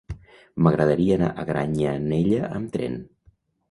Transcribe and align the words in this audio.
M'agradaria 0.67 1.19
anar 1.19 1.31
a 1.43 1.47
Granyanella 1.53 2.53
amb 2.59 2.77
tren. 2.79 3.03